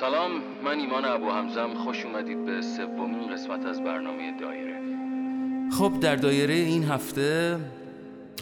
سلام 0.00 0.30
من 0.64 0.78
ایمان 0.78 1.04
ابو 1.04 1.30
حمزم 1.30 1.74
خوش 1.74 2.04
اومدید 2.04 2.44
به 2.44 2.62
سومین 2.62 3.32
قسمت 3.32 3.66
از 3.66 3.80
برنامه 3.80 4.40
دایره. 4.40 4.80
خب 5.70 6.00
در 6.00 6.16
دایره 6.16 6.54
این 6.54 6.84
هفته 6.84 7.60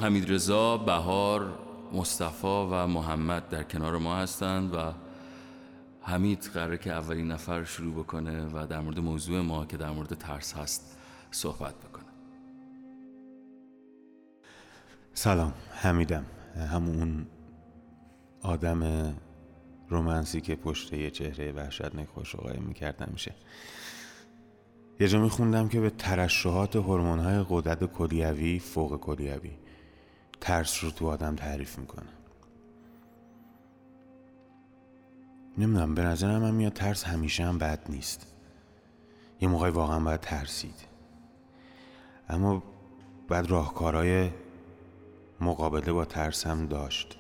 حمید 0.01 0.33
رضا 0.33 0.77
بهار 0.77 1.59
مصطفی 1.93 2.47
و 2.47 2.87
محمد 2.87 3.49
در 3.49 3.63
کنار 3.63 3.99
ما 3.99 4.17
هستند 4.17 4.75
و 4.75 4.79
حمید 6.03 6.51
قراره 6.55 6.79
که 6.79 6.93
اولین 6.93 7.33
نفر 7.33 7.65
شروع 7.65 7.95
بکنه 7.95 8.47
و 8.47 8.67
در 8.67 8.81
مورد 8.81 9.01
موضوع 9.01 9.41
ما 9.41 9.67
که 9.67 9.77
در 9.77 9.91
مورد 9.91 10.15
ترس 10.15 10.55
هست 10.57 10.99
صحبت 11.31 11.75
بکنه. 11.75 12.05
سلام 15.15 15.53
حمیدم. 15.71 16.25
همون 16.73 17.27
آدم 18.43 19.15
رومنسی 19.89 20.41
که 20.41 20.57
پشت 20.57 20.93
یه 20.93 21.11
چهره 21.11 21.53
وحشتناک 21.53 22.09
خوشوقایی 22.09 22.61
می‌کرد 22.61 23.11
میشه 23.11 23.35
یه 25.01 25.09
جا 25.09 25.21
میخوندم 25.21 25.69
که 25.69 25.81
به 25.81 25.91
ترشحات 25.91 26.77
های 26.77 27.45
قدرت 27.49 27.85
کلیوی 27.85 28.59
فوق 28.59 29.01
کلیوی 29.01 29.51
ترس 30.41 30.85
رو 30.85 30.91
تو 30.91 31.07
آدم 31.07 31.37
تعریف 31.37 31.79
می‌کنه. 31.79 32.09
نمی‌دونم 35.59 35.95
به 35.95 36.03
نظرم 36.03 36.43
من 36.43 36.55
میاد 36.55 36.73
ترس 36.73 37.05
همیشه 37.05 37.45
هم 37.45 37.59
بد 37.59 37.87
نیست. 37.89 38.35
یه 39.41 39.49
موقعی 39.49 39.71
واقعا 39.71 40.01
باید 40.01 40.21
ترسید. 40.21 40.75
اما 42.29 42.63
بعد 43.29 43.51
راهکارهای 43.51 44.31
مقابله 45.41 45.93
با 45.93 46.05
ترس 46.05 46.47
هم 46.47 46.67
داشت. 46.67 47.19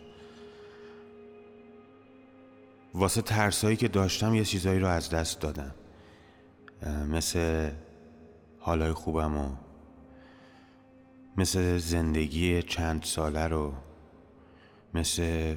واسه 2.94 3.22
ترسایی 3.22 3.76
که 3.76 3.88
داشتم 3.88 4.34
یه 4.34 4.44
چیزایی 4.44 4.80
رو 4.80 4.86
از 4.86 5.10
دست 5.10 5.40
دادم. 5.40 5.74
مثل 7.10 7.70
حالای 8.58 8.92
خوبم 8.92 9.36
و 9.36 9.48
مثل 11.36 11.78
زندگی 11.78 12.62
چند 12.62 13.02
ساله 13.02 13.46
رو. 13.48 13.74
مثل 14.94 15.54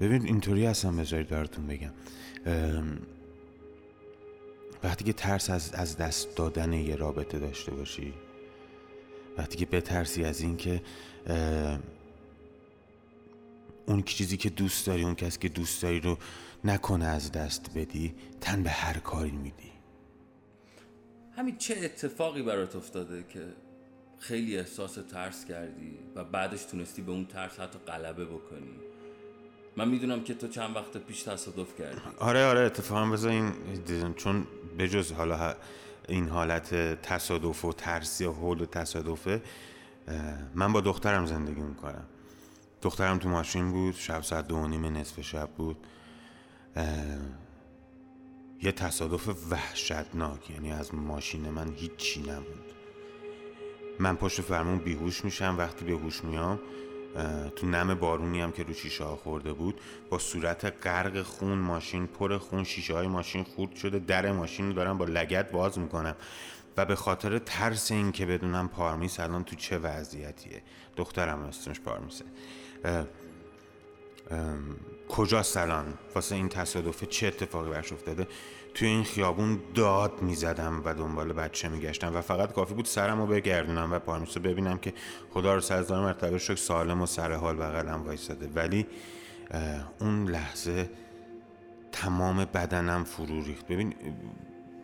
ببین 0.00 0.26
اینطوری 0.26 0.66
هستم 0.66 0.96
بذارید 0.96 1.28
براتون 1.28 1.66
بگم. 1.66 1.92
وقتی 4.82 5.04
که 5.04 5.12
ترس 5.12 5.50
از, 5.50 5.72
از 5.72 5.96
دست 5.96 6.36
دادن 6.36 6.72
یه 6.72 6.96
رابطه 6.96 7.38
داشته 7.38 7.74
باشی 7.74 8.14
وقتی 9.38 9.56
که 9.56 9.66
بترسی 9.66 10.24
از 10.24 10.40
اینکه 10.40 10.82
اون 13.86 14.02
چیزی 14.02 14.36
که 14.36 14.50
دوست 14.50 14.86
داری 14.86 15.02
اون 15.02 15.14
کسی 15.14 15.38
که 15.38 15.48
دوست 15.48 15.82
داری 15.82 16.00
رو 16.00 16.18
نکنه 16.64 17.04
از 17.04 17.32
دست 17.32 17.70
بدی 17.74 18.14
تن 18.40 18.62
به 18.62 18.70
هر 18.70 18.98
کاری 18.98 19.30
میدی. 19.30 19.72
همین 21.36 21.56
چه 21.56 21.74
اتفاقی 21.82 22.42
برات 22.42 22.76
افتاده 22.76 23.24
که 23.28 23.44
خیلی 24.18 24.58
احساس 24.58 24.98
ترس 25.10 25.44
کردی 25.44 25.98
و 26.14 26.24
بعدش 26.24 26.64
تونستی 26.64 27.02
به 27.02 27.12
اون 27.12 27.26
ترس 27.26 27.60
حتی 27.60 27.78
غلبه 27.78 28.24
بکنی؟ 28.24 28.70
من 29.76 29.88
می‌دونم 29.88 30.24
که 30.24 30.34
تو 30.34 30.48
چند 30.48 30.76
وقت 30.76 30.96
پیش 30.96 31.22
تصادف 31.22 31.78
کردی. 31.78 32.00
آره 32.18 32.44
آره 32.44 32.60
اتفاقا 32.60 33.10
بذار 33.10 33.30
این 33.30 33.52
چون 34.16 34.46
بجز 34.78 35.12
حالا 35.12 35.54
این 36.08 36.28
حالت 36.28 36.74
تصادف 37.02 37.64
و 37.64 37.72
ترس 37.72 38.20
یا 38.20 38.32
حول 38.32 38.60
و 38.60 38.66
تصادفه 38.66 39.42
من 40.54 40.72
با 40.72 40.80
دخترم 40.80 41.26
زندگی 41.26 41.60
می‌کنم. 41.60 42.04
دخترم 42.86 43.18
تو 43.18 43.28
ماشین 43.28 43.72
بود 43.72 43.94
شب 43.94 44.22
ساعت 44.22 44.48
دو 44.48 44.68
نیم 44.68 44.84
نصف 44.84 45.20
شب 45.20 45.48
بود. 45.56 45.86
یه 48.62 48.72
تصادف 48.72 49.28
وحشتناک 49.50 50.50
یعنی 50.50 50.72
از 50.72 50.94
ماشین 50.94 51.50
من 51.50 51.72
هیچی 51.72 52.20
نبود. 52.20 52.72
من 53.98 54.16
پشت 54.16 54.40
فرمون 54.40 54.78
بیهوش 54.78 55.24
میشم 55.24 55.54
وقتی 55.58 55.84
به 55.84 55.92
هوش 55.92 56.24
میام 56.24 56.60
تو 57.56 57.66
نم 57.66 57.94
بارونی 57.94 58.40
هم 58.40 58.52
که 58.52 58.62
رو 58.62 58.74
شیشه 58.74 59.04
ها 59.04 59.16
خورده 59.16 59.52
بود 59.52 59.80
با 60.10 60.18
صورت 60.18 60.86
غرق 60.86 61.22
خون 61.22 61.58
ماشین 61.58 62.06
پر 62.06 62.38
خون 62.38 62.64
شیشه 62.64 62.94
های 62.94 63.06
ماشین 63.06 63.44
خورد 63.44 63.74
شده 63.76 63.98
در 63.98 64.32
ماشین 64.32 64.72
دارم 64.72 64.98
با 64.98 65.04
لگت 65.04 65.50
باز 65.50 65.78
می‌کنم. 65.78 66.16
و 66.76 66.84
به 66.84 66.94
خاطر 66.94 67.38
ترس 67.38 67.90
این 67.90 68.12
که 68.12 68.26
بدونم 68.26 68.68
پارمیس 68.68 69.20
الان 69.20 69.44
تو 69.44 69.56
چه 69.56 69.78
وضعیتیه. 69.78 70.62
دخترم 70.96 71.38
اسمش 71.38 71.80
پارمیسه. 71.80 72.24
کجا 75.08 75.42
سلان 75.42 75.94
واسه 76.14 76.34
این 76.34 76.48
تصادفه 76.48 77.06
چه 77.06 77.26
اتفاقی 77.26 77.70
برش 77.70 77.92
افتاده؟ 77.92 78.26
توی 78.74 78.88
این 78.88 79.04
خیابون 79.04 79.58
داد 79.74 80.22
می‌زدم 80.22 80.82
و 80.84 80.94
دنبال 80.94 81.32
بچه 81.32 81.68
میگشتم 81.68 82.16
و 82.16 82.20
فقط 82.20 82.52
کافی 82.52 82.74
بود 82.74 82.84
سرم 82.84 83.20
رو 83.20 83.26
بگردونم 83.26 83.92
و 83.92 83.98
پارمیس 83.98 84.38
ببینم 84.38 84.78
که 84.78 84.92
خدا 85.30 85.54
رو 85.54 85.60
سرزدار 85.60 86.04
مرتبه 86.04 86.38
شک 86.38 86.54
سالم 86.54 87.02
و 87.02 87.06
سر 87.06 87.32
حال 87.32 87.56
بغلم 87.56 88.02
وایساده 88.06 88.48
ولی 88.54 88.86
اون 90.00 90.24
لحظه 90.24 90.90
تمام 91.92 92.44
بدنم 92.44 93.04
فرو 93.04 93.42
ریخت. 93.42 93.66
ببین 93.66 93.94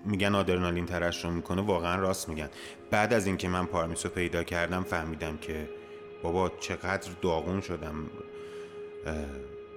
میگن 0.05 0.35
آدرنالین 0.35 0.87
ترش 0.87 1.25
رو 1.25 1.31
می‌کنه 1.31 1.63
واقعا 1.63 2.01
راست 2.01 2.29
میگن. 2.29 2.49
بعد 2.91 3.13
از 3.13 3.27
اینکه 3.27 3.49
من 3.49 3.67
پارمیس 3.67 4.07
رو 4.07 4.13
پیدا 4.13 4.45
کردم 4.45 4.83
فهمیدم 4.83 5.37
که 5.37 5.69
بابا 6.23 6.53
چقدر 6.61 7.11
داغون 7.23 7.61
شدم. 7.61 7.95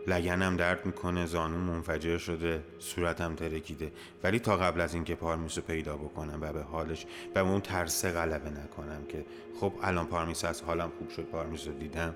لگنم 0.07 0.57
درد 0.57 0.85
می‌کنه 0.85 1.25
زانون 1.25 1.61
منفجر 1.61 2.17
شده 2.17 2.63
صورتم 2.79 3.35
ترکیده. 3.35 3.91
ولی 4.23 4.39
تا 4.39 4.57
قبل 4.57 4.81
از 4.81 4.93
اینکه 4.93 5.15
پارمیس 5.15 5.57
رو 5.57 5.63
پیدا 5.63 5.97
بکنم 5.97 6.37
و 6.41 6.53
به 6.53 6.61
حالش 6.61 7.05
و 7.35 7.39
اون 7.39 7.61
ترسه 7.61 8.11
غلبه 8.11 8.49
نکنم 8.49 9.05
که 9.09 9.25
خب 9.59 9.73
الان 9.81 10.07
پارمیس 10.07 10.45
از 10.45 10.61
حالم 10.61 10.91
خوب 10.99 11.09
شد 11.09 11.23
پارمیس 11.23 11.67
دیدم. 11.67 12.15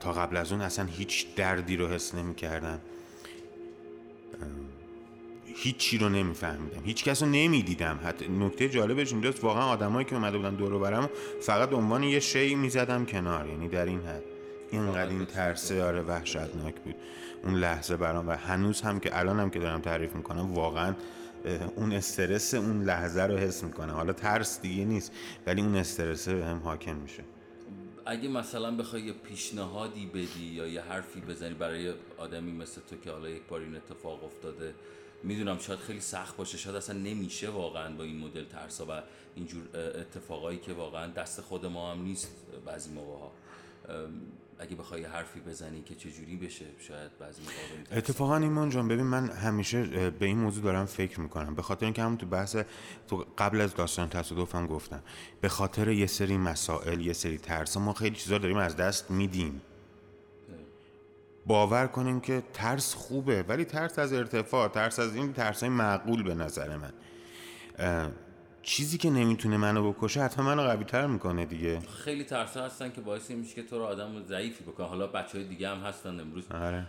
تا 0.00 0.12
قبل 0.12 0.36
از 0.36 0.52
اون 0.52 0.60
اصلا 0.60 0.84
هیچ 0.84 1.34
دردی 1.36 1.76
رو 1.76 1.88
حس 1.88 2.14
نمی 2.14 2.34
کردم 2.34 2.80
هیچی 5.56 5.98
رو 5.98 6.08
نمیفهمیدم. 6.08 6.84
هیچ 6.84 7.04
کس 7.04 7.22
رو 7.22 7.28
نمی‌دیدم. 7.28 8.00
حتی 8.04 8.28
نکته 8.28 8.68
جالبش 8.68 9.12
اینجاست. 9.12 9.44
واقعا 9.44 9.64
آدمایی 9.64 10.04
که 10.04 10.14
اومده 10.14 10.36
بودن 10.36 10.54
دور 10.54 10.78
برم 10.78 11.10
فقط 11.40 11.72
عنوان 11.72 12.02
یه 12.02 12.20
شی 12.20 12.54
می‌زدم 12.54 13.06
کنار. 13.06 13.48
یعنی 13.48 13.68
در 13.68 13.86
این 13.86 14.00
حد. 14.00 14.22
اینقدر 14.70 15.10
این 15.10 15.24
ترسه 15.24 15.84
آره 15.84 16.02
وحشتناک 16.02 16.74
بود. 16.74 16.94
اون 17.44 17.54
لحظه 17.54 17.96
برام 17.96 18.28
و 18.28 18.32
هنوز 18.32 18.80
هم 18.80 19.00
که 19.00 19.18
الان 19.18 19.40
هم 19.40 19.50
که 19.50 19.58
دارم 19.58 19.80
تعریف 19.80 20.16
می‌کنم 20.16 20.54
واقعا 20.54 20.94
اون 21.76 21.92
استرس 21.92 22.54
اون 22.54 22.84
لحظه 22.84 23.22
رو 23.22 23.36
حس 23.36 23.64
می‌کنم. 23.64 23.94
حالا 23.94 24.12
ترس 24.12 24.60
دیگه 24.60 24.84
نیست 24.84 25.12
ولی 25.46 25.62
اون 25.62 25.76
استرس 25.76 26.28
هم 26.28 26.60
حاکم 26.64 26.96
میشه. 26.96 27.22
اگه 28.06 28.28
مثلا 28.28 28.76
بخوای 28.76 29.02
یه 29.02 29.12
پیشنهادی 29.12 30.06
بدی 30.06 30.46
یا 30.52 30.66
یه 30.66 30.80
حرفی 30.80 31.20
بزنی 31.20 31.54
برای 31.54 31.92
آدمی 32.18 32.52
مثل 32.52 32.80
تو 32.90 32.96
که 32.96 33.10
حالا 33.10 33.28
یک 33.28 33.42
بار 33.48 33.60
این 33.60 33.76
اتفاق 33.76 34.24
افتاده 34.24 34.74
می‌دونم 35.22 35.58
شاید 35.58 35.78
خیلی 35.78 36.00
سخت 36.00 36.36
باشه 36.36 36.58
شاید 36.58 36.76
اصلا 36.76 36.98
نمیشه 36.98 37.48
واقعا 37.48 37.96
با 37.96 38.04
این 38.04 38.18
مدل 38.18 38.44
ترسا 38.44 38.86
و 38.88 39.02
اینجور 39.34 39.62
اتفاقایی 39.74 40.58
که 40.58 40.72
واقعا 40.72 41.06
دست 41.06 41.40
خود 41.40 41.66
ما 41.66 41.92
هم 41.92 42.02
نیست 42.02 42.30
بعضی 42.66 42.90
موقع 42.90 43.18
ها 43.18 43.32
اگه 44.58 44.76
بخوای 44.76 45.04
حرفی 45.04 45.40
بزنی 45.40 45.82
که 45.82 45.94
چجوری 45.94 46.36
بشه 46.36 46.64
شاید 46.78 47.18
بعضی 47.18 47.42
موقع 47.42 47.98
اتفاقا 47.98 48.36
ایمان 48.36 48.70
جان 48.70 48.88
ببین 48.88 49.06
من 49.06 49.30
همیشه 49.30 50.10
به 50.10 50.26
این 50.26 50.38
موضوع 50.38 50.64
دارم 50.64 50.86
فکر 50.86 51.20
می‌کنم. 51.20 51.54
به 51.54 51.62
خاطر 51.62 51.84
اینکه 51.86 52.02
همون 52.02 52.16
تو 52.16 52.26
بحث 52.26 52.56
تو 53.08 53.26
قبل 53.38 53.60
از 53.60 53.74
داستان 53.74 54.08
تصادفم 54.08 54.66
گفتم. 54.66 55.02
به 55.40 55.48
خاطر 55.48 55.88
یه 55.88 56.06
سری 56.06 56.36
مسائل 56.36 57.00
یه 57.00 57.12
سری 57.12 57.38
ترس 57.38 57.76
ما 57.76 57.92
خیلی 57.92 58.16
چیزا 58.16 58.38
داریم 58.38 58.56
از 58.56 58.76
دست 58.76 59.10
میدیم. 59.10 59.60
باور 61.46 61.86
کنیم 61.86 62.20
که 62.20 62.42
ترس 62.52 62.94
خوبه 62.94 63.42
ولی 63.42 63.64
ترس 63.64 63.98
از 63.98 64.12
ارتفاع 64.12 64.68
ترس 64.68 64.98
از 64.98 65.14
این 65.14 65.32
ترس 65.32 65.60
های 65.60 65.68
معقول 65.68 66.22
به 66.22 66.34
نظر 66.34 66.76
من. 66.76 66.92
چیزی 68.62 68.98
که 68.98 69.10
نمی‌تونه 69.10 69.56
منو 69.56 69.92
بکشه 69.92 70.22
حتما 70.22 70.44
منو 70.44 70.62
قوی 70.62 70.84
تر 70.84 71.06
می‌کنه 71.06 71.44
دیگه. 71.44 71.80
خیلی 71.80 72.24
ترس 72.24 72.56
هستن 72.56 72.92
که 72.92 73.00
باعث 73.00 73.30
میشه 73.30 73.54
که 73.54 73.62
تو 73.62 73.78
رو 73.78 73.84
آدم 73.84 74.24
ضعیفی 74.28 74.64
بکنه 74.64 74.86
حالا 74.86 75.06
بچه 75.06 75.38
های 75.38 75.46
دیگه 75.46 75.68
هم 75.68 75.78
هستن 75.78 76.20
امروز 76.20 76.44
آره. 76.52 76.86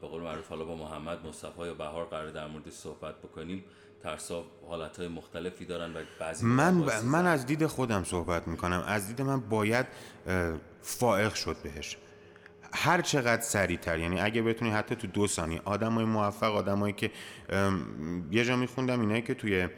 به 0.00 0.06
قول 0.08 0.22
معروف 0.22 0.48
حالا 0.48 0.64
با 0.64 0.76
محمد 0.76 1.26
مصطفی 1.26 1.66
یا 1.66 1.74
بهار 1.74 2.04
قرار 2.04 2.30
در 2.30 2.46
مورد 2.46 2.70
صحبت 2.70 3.14
بکنیم. 3.18 3.64
ترسا 4.02 4.44
حالت 4.68 4.98
های 4.98 5.08
مختلفی 5.08 5.64
دارن 5.64 5.96
و 5.96 6.02
بعضی 6.20 6.46
من 6.46 6.82
ب... 6.82 6.90
من 7.04 7.26
از 7.26 7.46
دید 7.46 7.66
خودم 7.66 8.04
صحبت 8.04 8.48
می‌کنم. 8.48 8.84
از 8.86 9.06
دید 9.06 9.22
من 9.22 9.40
باید 9.40 9.86
فائق 10.82 11.34
شد 11.34 11.56
بهش. 11.62 11.96
هر 12.74 13.00
چقدر 13.00 13.42
سریعتر 13.42 13.98
یعنی 13.98 14.20
اگه 14.20 14.42
بتونی 14.42 14.70
حتی 14.70 14.94
تو 14.94 15.06
دو 15.06 15.26
ثانیه 15.26 15.60
آدمای 15.64 16.04
موفق 16.04 16.54
آدمایی 16.54 16.92
که 16.92 17.10
یه 18.30 18.44
جا 18.44 18.56
میخوندم 18.56 19.00
اینایی 19.00 19.22
که 19.22 19.34
توی 19.34 19.68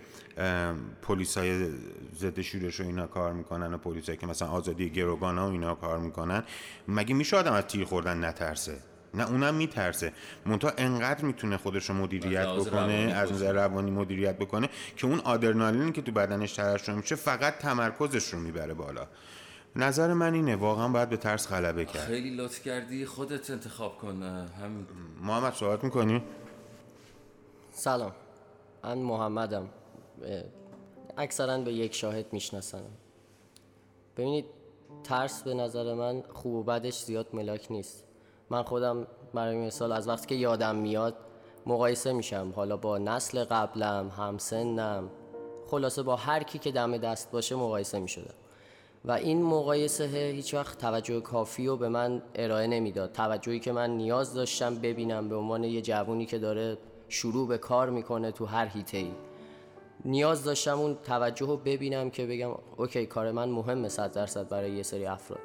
های 1.37 1.71
ضد 2.17 2.41
شورش 2.41 2.81
و 2.81 2.83
اینا 2.83 3.07
کار 3.07 3.33
می‌کنن 3.33 3.75
و 3.75 3.79
هایی 3.85 4.17
که 4.17 4.27
مثلا 4.27 4.49
آزادی 4.49 4.91
گروگان 4.91 5.39
و 5.39 5.45
اینا 5.45 5.75
کار 5.75 5.99
می‌کنن 5.99 6.43
مگه 6.89 7.15
میشه 7.15 7.37
آدم 7.37 7.53
از 7.53 7.65
تیر 7.65 7.85
خوردن 7.85 8.25
نترسه؟ 8.25 8.77
نه 9.15 9.29
اونم 9.29 9.55
میترسه. 9.55 10.13
منتها 10.47 10.73
انقدر 10.79 11.25
می‌تونه 11.25 11.57
خودش 11.57 11.91
رو 11.91 11.95
مدیریت 11.95 12.47
بکنه 12.47 13.13
از. 13.17 13.33
نظر 13.33 13.53
روانی 13.53 13.91
مدیریت 13.91 14.39
بکنه 14.39 14.69
که 14.97 15.07
اون 15.07 15.21
آدرنالینی 15.21 15.93
که 15.93 16.03
تو 16.03 16.13
بدنش 16.13 16.53
ترشح 16.53 16.93
میشه 16.93 17.15
فقط 17.15 17.59
تمرکزش 17.59 18.33
رو 18.33 18.39
می‌بره 18.41 18.75
بالا. 18.75 19.07
نظر 19.79 20.13
من 20.13 20.35
اینه 20.35 20.57
واقعا 20.57 20.89
باید 20.89 21.09
به 21.09 21.17
ترس 21.17 21.49
غلبه 21.49 21.85
کرد. 21.85 22.03
خیلی 22.03 22.37
لطف 22.37 22.63
کردی 22.63 23.07
خودت 23.07 23.51
انتخاب 23.51 23.99
کن 23.99 24.23
همین. 24.63 24.87
محمد 25.23 25.53
صحبت 25.53 25.85
می‌کنی؟ 25.85 26.23
سلام. 27.73 28.13
من 28.85 28.99
محمدم. 28.99 29.69
اکثرا 31.19 31.59
به 31.59 31.73
یک 31.73 31.95
شاهد 31.95 32.33
میشناسنم. 32.33 32.91
ببینید 34.17 34.45
ترس 35.05 35.43
به 35.43 35.55
نظر 35.55 35.95
من 35.95 36.23
خوب 36.33 36.55
و 36.55 36.63
بدش 36.63 37.03
زیاد 37.03 37.27
ملاک 37.33 37.67
نیست. 37.71 38.05
من 38.51 38.63
خودم 38.63 39.07
برای 39.35 39.67
مثال 39.67 39.93
از 39.93 40.09
وقتی 40.09 40.27
که 40.27 40.35
یادم 40.35 40.77
میاد 40.77 41.17
مقایسه 41.67 42.13
میشم. 42.13 42.53
حالا 42.57 42.77
با 42.77 42.99
نسل 42.99 43.45
قبلم 43.45 44.09
همسنم 44.09 45.11
خلاصه 45.67 46.03
با 46.03 46.17
هر 46.17 46.43
کی 46.43 46.59
که 46.59 46.73
دم 46.73 46.97
دست 46.97 47.31
باشه 47.31 47.57
مقایسه 47.57 47.99
می‌شدم. 47.99 48.35
و 49.05 49.13
این 49.13 49.43
مقایسه 49.43 50.05
هیچ 50.05 50.55
وقت 50.55 50.79
توجه 50.79 51.21
کافی 51.21 51.67
رو 51.67 51.77
به 51.77 51.89
من 51.89 52.23
ارائه 52.35 52.67
نمی‌داد. 52.67 53.13
توجهی 53.13 53.61
که 53.61 53.73
من 53.73 53.91
نیاز 53.91 54.35
داشتم 54.35 54.75
ببینم 54.75 55.29
به 55.29 55.37
عنوان 55.37 55.65
یه 55.65 55.83
جوونی 55.83 56.27
که 56.27 56.39
داره 56.39 56.79
شروع 57.09 57.49
به 57.49 57.59
کار 57.59 57.91
می‌کنه 57.91 58.33
تو 58.33 58.47
هر 58.47 58.67
هیته 58.67 58.99
ای. 58.99 59.13
نیاز 60.05 60.45
داشتم 60.45 60.79
اون 60.79 60.95
توجه 60.95 61.47
رو 61.47 61.57
ببینم 61.57 62.11
که 62.11 62.27
بگم 62.27 62.51
اوکی 62.77 63.07
کار 63.07 63.33
من 63.33 63.49
مهمه 63.49 63.89
صد 63.89 64.13
درصد 64.13 64.49
برای 64.49 64.73
یه 64.73 64.83
سری 64.83 65.07
افراد. 65.07 65.41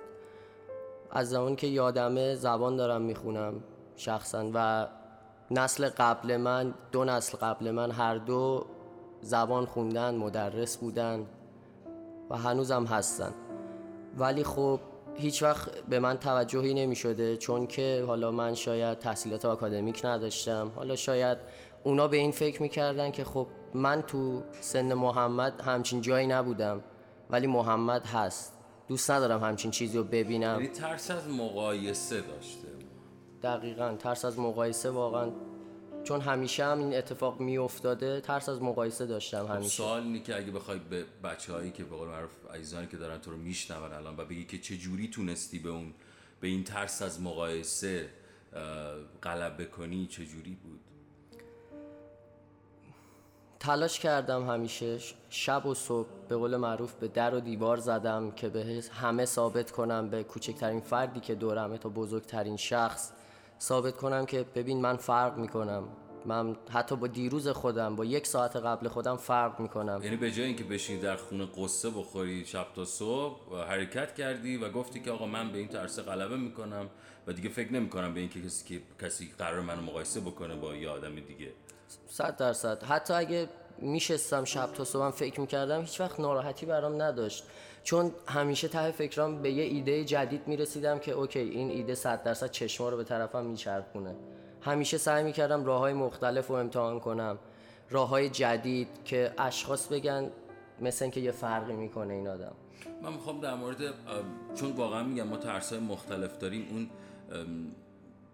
از 1.11 1.29
زمانی 1.29 1.55
که 1.55 1.67
یادمه 1.67 2.35
زبان 2.35 2.75
دارم 2.75 3.01
می‌خونم 3.01 3.53
شخصا 3.95 4.51
و 4.53 4.87
نسل 5.51 5.89
قبل 5.97 6.37
من 6.37 6.73
دو 6.91 7.05
نسل 7.05 7.37
قبل 7.37 7.71
من 7.71 7.91
هر 7.91 8.15
دو 8.15 8.65
زبان 9.21 9.65
خوندن 9.65 10.15
مدرس 10.15 10.77
بودن 10.77 11.25
و 12.29 12.37
هنوزم 12.37 12.85
هستن. 12.85 13.33
ولی 14.17 14.43
خب 14.43 14.79
هیچ 15.15 15.43
وقت 15.43 15.81
به 15.89 15.99
من 15.99 16.17
توجهی 16.17 16.73
نمی 16.73 16.95
شده 16.95 17.37
چون 17.37 17.67
که 17.67 18.03
حالا 18.07 18.31
من 18.31 18.53
شاید 18.53 18.99
تحصیلات 18.99 19.45
آکادمیک 19.45 20.05
نداشتم. 20.05 20.71
حالا 20.75 20.95
شاید 20.95 21.37
اونا 21.83 22.07
به 22.07 22.17
این 22.17 22.31
فکر 22.31 22.61
می‌کردن 22.61 23.11
که 23.11 23.23
خب 23.23 23.47
من 23.73 24.01
تو 24.01 24.43
سن 24.61 24.93
محمد 24.93 25.61
همچین 25.61 26.01
جایی 26.01 26.27
نبودم 26.27 26.83
ولی 27.29 27.47
محمد 27.47 28.05
هست. 28.05 28.53
دوست 28.87 29.11
ندارم 29.11 29.43
همچین 29.43 29.71
چیزی 29.71 29.97
رو 29.97 30.03
ببینم. 30.03 30.55
یعنی 30.61 30.67
ترس 30.67 31.11
از 31.11 31.29
مقایسه 31.29 32.21
داشته. 32.21 32.67
دقیقا 33.43 33.95
ترس 33.99 34.25
از 34.25 34.39
مقایسه 34.39 34.89
واقعا 34.89 35.31
چون 36.03 36.21
همیشه 36.21 36.65
هم 36.65 36.79
این 36.79 36.97
اتفاق 36.97 37.39
میافتاده 37.39 38.21
ترس 38.21 38.49
از 38.49 38.61
مقایسه 38.61 39.05
داشتم 39.05 39.45
همیشه. 39.45 39.69
سوال 39.69 40.03
اینه 40.03 40.19
که 40.19 40.35
اگه 40.35 40.51
بخوای 40.51 40.79
به 40.79 41.05
بچه 41.23 41.53
هایی 41.53 41.71
که 41.71 41.83
به 41.83 41.95
قول 41.95 42.07
معروف 42.07 42.31
عزیزانی 42.53 42.87
که 42.87 42.97
دارن 42.97 43.17
تو 43.17 43.31
رو 43.31 43.37
میشنون 43.37 43.93
الان 43.93 44.17
و 44.17 44.25
بگی 44.25 44.45
که 44.45 44.57
چه 44.57 44.77
جوری 44.77 45.07
تونستی 45.07 45.59
به 45.59 45.69
اون 45.69 45.93
به 46.41 46.47
این 46.47 46.63
ترس 46.63 47.01
از 47.01 47.21
مقایسه 47.21 48.09
غلبه 49.23 49.65
کنی 49.65 50.07
چه 50.07 50.25
جوری 50.25 50.57
بود؟ 50.63 50.79
تلاش 53.59 53.99
کردم 53.99 54.49
همیشه. 54.49 54.97
شب 55.29 55.65
و 55.65 55.73
صبح 55.73 56.07
به 56.27 56.35
قول 56.35 56.57
معروف 56.57 56.93
به 56.93 57.07
در 57.07 57.35
و 57.35 57.39
دیوار 57.39 57.77
زدم 57.77 58.31
که 58.31 58.49
به 58.49 58.83
همه 58.91 59.25
ثابت 59.25 59.71
کنم 59.71 60.09
به 60.09 60.23
کوچکترین 60.23 60.79
فردی 60.79 61.19
که 61.19 61.35
دورمه 61.35 61.77
تا 61.77 61.89
بزرگترین 61.89 62.57
شخص. 62.57 63.11
ثابت 63.61 63.97
کنم 63.97 64.25
که 64.25 64.45
ببین 64.55 64.81
من 64.81 64.97
فرق 64.97 65.37
می‌کنم. 65.37 65.87
من 66.25 66.55
حتی 66.69 66.95
با 66.95 67.07
دیروز 67.07 67.47
خودم 67.47 67.95
با 67.95 68.05
یک 68.05 68.27
ساعت 68.27 68.55
قبل 68.55 68.87
خودم 68.87 69.17
فرق 69.17 69.59
می‌کنم. 69.59 69.99
یعنی 70.03 70.17
به 70.17 70.31
جای 70.31 70.45
اینکه 70.45 70.63
بشینی 70.63 71.01
در 71.01 71.15
خونه 71.15 71.47
قصه 71.57 71.89
بخوری 71.89 72.45
شب 72.45 72.67
تا 72.75 72.85
صبح 72.85 73.51
و 73.51 73.55
حرکت 73.55 74.15
کردی 74.15 74.57
و 74.57 74.69
گفتی 74.69 74.99
که 74.99 75.11
آقا 75.11 75.25
من 75.25 75.51
به 75.51 75.57
این 75.57 75.67
ترس 75.67 75.99
غلبه 75.99 76.37
می‌کنم 76.37 76.89
و 77.27 77.33
دیگه 77.33 77.49
فکر 77.49 77.73
نمی‌کنم 77.73 78.13
به 78.13 78.19
اینکه 78.19 78.41
کسی 78.41 78.65
که 78.65 79.05
کسی 79.05 79.33
قرار 79.37 79.61
منو 79.61 79.81
مقایسه 79.81 80.19
بکنه 80.19 80.55
با 80.55 80.75
یه 80.75 80.89
آدم 80.89 81.15
دیگه. 81.15 81.53
صد 82.07 82.37
درصد. 82.37 82.83
حتی 82.83 83.13
اگه 83.13 83.49
میشستم 83.77 84.43
شب 84.43 84.73
تا 84.73 84.83
صبحم 84.83 85.11
فکر 85.11 85.41
می‌کردم 85.41 85.81
هیچ 85.81 86.01
وقت 86.01 86.19
ناراحتی 86.19 86.65
برام 86.65 87.01
نداشت. 87.01 87.43
چون 87.83 88.11
همیشه 88.27 88.67
ته 88.67 88.91
فکرام 88.91 89.41
به 89.41 89.51
یه 89.51 89.63
ایده 89.63 90.05
جدید 90.05 90.47
می‌رسیدم 90.47 90.99
که 90.99 91.11
اوکی 91.11 91.39
این 91.39 91.69
ایده 91.69 91.95
صد 91.95 92.23
درصد 92.23 92.51
چشما 92.51 92.89
رو 92.89 92.97
به 92.97 93.03
طرفم 93.03 93.45
میچرخونه. 93.45 94.15
همیشه 94.61 94.97
سعی 94.97 95.23
می‌کردم 95.23 95.65
راه 95.65 95.79
های 95.79 95.93
مختلف 95.93 96.47
رو 96.47 96.55
امتحان 96.55 96.99
کنم. 96.99 97.37
راه 97.89 98.09
های 98.09 98.29
جدید 98.29 98.87
که 99.05 99.33
اشخاص 99.37 99.87
بگن 99.87 100.31
مثل 100.81 101.05
اینکه 101.05 101.19
یه 101.19 101.31
فرقی 101.31 101.73
می‌کنه 101.73 102.13
این 102.13 102.27
آدم. 102.27 102.51
من 103.01 103.13
می‌خوام 103.13 103.41
در 103.41 103.55
مورد 103.55 103.77
چون 104.55 104.71
واقعا 104.71 105.03
میگم 105.03 105.27
ما 105.27 105.37
ترس 105.37 105.73
مختلف 105.73 106.37
داریم 106.37 106.67
اون 106.71 106.89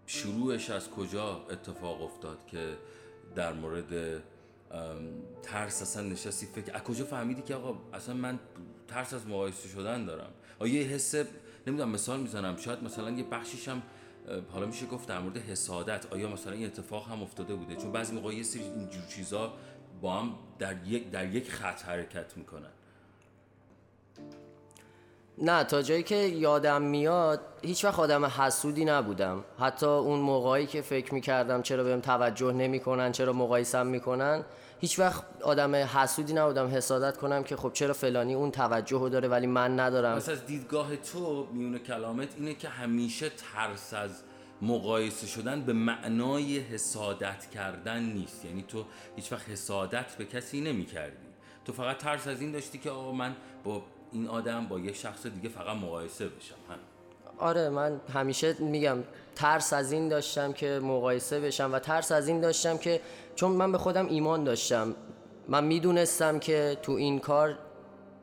شروعش 0.06 0.70
از 0.70 0.90
کجا 0.90 1.40
اتفاق 1.50 2.02
افتاد 2.02 2.38
که 2.46 2.58
در 3.34 3.52
مورد 3.52 4.22
ترس 5.42 5.82
اصلا 5.82 6.02
نشستی 6.02 6.46
فکر 6.46 6.76
از 6.76 6.82
کجا 6.82 7.04
فهمیدی 7.04 7.42
که 7.42 7.54
آقا 7.54 7.78
اصلا 7.92 8.14
من 8.14 8.38
ترس 8.88 9.14
از 9.14 9.26
مقایسه 9.26 9.68
شدن 9.68 10.04
دارم؟ 10.04 10.30
آیا 10.58 10.74
یه 10.74 10.82
حس 10.82 11.14
نمی‌دونم 11.66 11.90
مثال 11.90 12.20
می‌زنم. 12.20 12.56
شاید 12.56 12.84
مثلا 12.84 13.10
یه 13.10 13.24
بخشیش 13.24 13.68
هم 13.68 13.82
حالا 14.52 14.66
میشه 14.66 14.86
گفت 14.86 15.08
در 15.08 15.18
مورد 15.18 15.36
حسادت. 15.36 16.12
آیا 16.12 16.28
مثلا 16.28 16.52
این 16.52 16.66
اتفاق 16.66 17.08
هم 17.08 17.22
افتاده 17.22 17.54
بوده؟ 17.54 17.76
چون 17.76 17.92
بعضی 17.92 18.14
موقع 18.14 18.34
یه 18.34 18.42
سری 18.42 18.62
اینجور 18.62 19.02
چیزا 19.06 19.52
با 20.00 20.20
هم 20.20 20.34
در 20.58 20.86
یک 20.86 21.10
در 21.10 21.34
یک 21.34 21.50
خط 21.50 21.82
حرکت 21.82 22.36
می‌کنن. 22.36 22.70
نه 25.42 25.64
تا 25.64 25.82
جایی 25.82 26.02
که 26.02 26.14
یادم 26.16 26.82
میاد 26.82 27.40
هیچ 27.62 27.84
وقت 27.84 27.98
آدم 27.98 28.24
حسودی 28.24 28.84
نبودم. 28.84 29.44
حتی 29.58 29.86
اون 29.86 30.20
موقعی 30.20 30.66
که 30.66 30.82
فکر 30.82 31.14
می‌کردم 31.14 31.62
چرا 31.62 31.84
بهم 31.84 32.00
توجه 32.00 32.52
نمی‌کنن 32.52 33.12
چرا 33.12 33.32
مقایسم 33.32 33.86
می‌کنن 33.86 34.44
هیچ 34.80 34.98
وقت 34.98 35.24
آدم 35.42 35.74
حسودی 35.74 36.32
نبودم. 36.32 36.68
حسادت 36.68 37.16
کنم 37.16 37.42
که 37.42 37.56
خب 37.56 37.72
چرا 37.72 37.92
فلانی 37.92 38.34
اون 38.34 38.50
توجه 38.50 39.08
داره 39.08 39.28
ولی 39.28 39.46
من 39.46 39.80
ندارم. 39.80 40.16
پس 40.16 40.28
از 40.28 40.46
دیدگاه 40.46 40.96
تو 40.96 41.46
میون 41.52 41.78
کلامت 41.78 42.28
اینه 42.36 42.54
که 42.54 42.68
همیشه 42.68 43.28
ترس 43.28 43.94
از 43.94 44.10
مقایسه 44.62 45.26
شدن 45.26 45.60
به 45.60 45.72
معنای 45.72 46.58
حسادت 46.58 47.50
کردن 47.54 48.02
نیست. 48.02 48.44
یعنی 48.44 48.64
تو 48.68 48.84
هیچ 49.16 49.32
وقت 49.32 49.48
حسادت 49.48 50.14
به 50.18 50.24
کسی 50.24 50.60
نمی 50.60 50.84
کردی 50.84 51.26
تو 51.64 51.72
فقط 51.72 51.98
ترس 51.98 52.28
از 52.28 52.40
این 52.40 52.52
داشتی 52.52 52.78
که 52.78 52.90
آقا 52.90 53.12
من 53.12 53.36
با 53.64 53.82
این 54.12 54.28
آدم 54.28 54.66
با 54.66 54.78
یه 54.78 54.92
شخص 54.92 55.26
دیگه 55.26 55.48
فقط 55.48 55.76
مقایسه 55.76 56.24
بشم 56.28 56.54
همین 56.68 56.80
آره 57.38 57.68
من 57.68 58.00
همیشه 58.14 58.54
میگم 58.58 58.98
ترس 59.34 59.72
از 59.72 59.92
این 59.92 60.08
داشتم 60.08 60.52
که 60.52 60.80
مقایسه 60.82 61.40
بشم 61.40 61.70
و 61.72 61.78
ترس 61.78 62.12
از 62.12 62.28
این 62.28 62.40
داشتم 62.40 62.78
که 62.78 63.00
چون 63.34 63.50
من 63.52 63.72
به 63.72 63.78
خودم 63.78 64.06
ایمان 64.06 64.44
داشتم. 64.44 64.94
من 65.48 65.64
می‌دونستم 65.64 66.38
که 66.38 66.78
تو 66.82 66.92
این 66.92 67.18
کار 67.18 67.58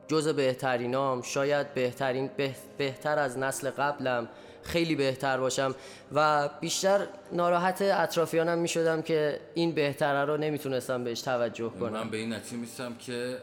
جز 0.08 0.28
بهترینام 0.28 1.22
شاید 1.22 1.74
بهترین 1.74 2.30
به- 2.36 2.54
بهتر 2.78 3.18
از 3.18 3.38
نسل 3.38 3.70
قبلم 3.70 4.28
خیلی 4.62 4.94
بهتر 4.94 5.38
باشم 5.38 5.74
و 6.14 6.48
بیشتر 6.60 7.06
ناراحت 7.32 7.82
اطرافیانم 7.82 8.58
می‌شدم 8.58 9.02
که 9.02 9.40
این 9.54 9.72
بهتره 9.72 10.24
رو 10.24 10.36
نمی‌تونستم 10.36 11.04
بهش 11.04 11.20
توجه 11.20 11.68
کنم. 11.80 11.92
من 11.92 12.10
به 12.10 12.16
این 12.16 12.32
نتیجه 12.32 12.56
میستم 12.56 12.94
که 12.94 13.36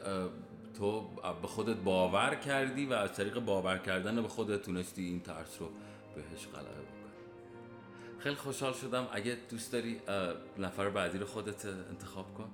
تو 0.77 1.01
به 1.41 1.47
خودت 1.47 1.75
باور 1.75 2.35
کردی 2.35 2.85
و 2.85 2.93
از 2.93 3.13
طریق 3.13 3.39
باور 3.39 3.77
کردن 3.77 4.21
به 4.21 4.27
خودت 4.27 4.61
تونستی 4.61 5.03
این 5.03 5.19
ترس 5.19 5.61
رو 5.61 5.69
بهش 6.15 6.47
غلبه 6.47 6.69
بکنی. 6.69 6.91
خیلی 8.19 8.35
خوشحال 8.35 8.73
شدم. 8.73 9.07
اگه 9.11 9.37
دوست 9.49 9.71
داری 9.71 10.01
نفر 10.57 10.89
بعدی 10.89 11.17
رو 11.17 11.25
خودت 11.25 11.65
انتخاب 11.65 12.33
کن. 12.33 12.49